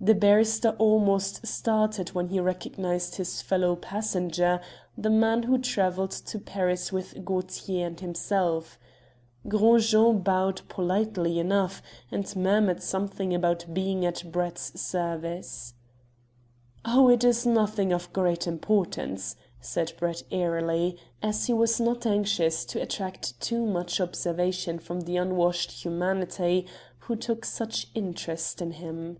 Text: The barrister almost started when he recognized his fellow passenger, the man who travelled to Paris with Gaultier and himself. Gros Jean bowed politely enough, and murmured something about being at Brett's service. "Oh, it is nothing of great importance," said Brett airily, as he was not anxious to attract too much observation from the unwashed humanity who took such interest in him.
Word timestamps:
The 0.00 0.14
barrister 0.14 0.76
almost 0.78 1.44
started 1.44 2.10
when 2.10 2.28
he 2.28 2.38
recognized 2.38 3.16
his 3.16 3.42
fellow 3.42 3.74
passenger, 3.74 4.60
the 4.96 5.10
man 5.10 5.42
who 5.42 5.58
travelled 5.58 6.12
to 6.12 6.38
Paris 6.38 6.92
with 6.92 7.24
Gaultier 7.24 7.84
and 7.88 7.98
himself. 7.98 8.78
Gros 9.48 9.90
Jean 9.90 10.20
bowed 10.20 10.62
politely 10.68 11.40
enough, 11.40 11.82
and 12.12 12.34
murmured 12.36 12.80
something 12.80 13.34
about 13.34 13.74
being 13.74 14.06
at 14.06 14.22
Brett's 14.30 14.80
service. 14.80 15.74
"Oh, 16.84 17.08
it 17.10 17.24
is 17.24 17.44
nothing 17.44 17.92
of 17.92 18.12
great 18.12 18.46
importance," 18.46 19.34
said 19.60 19.92
Brett 19.98 20.22
airily, 20.30 20.96
as 21.24 21.46
he 21.46 21.52
was 21.52 21.80
not 21.80 22.06
anxious 22.06 22.64
to 22.66 22.80
attract 22.80 23.40
too 23.40 23.66
much 23.66 24.00
observation 24.00 24.78
from 24.78 25.00
the 25.00 25.16
unwashed 25.16 25.72
humanity 25.84 26.68
who 27.00 27.16
took 27.16 27.44
such 27.44 27.88
interest 27.96 28.62
in 28.62 28.70
him. 28.70 29.18